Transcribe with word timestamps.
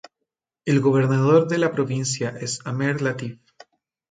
El 0.65 0.79
gobernador 0.79 1.47
de 1.47 1.59
la 1.59 1.73
provincia 1.73 2.29
es 2.29 2.65
Amer 2.65 3.03
Latif. 3.03 3.37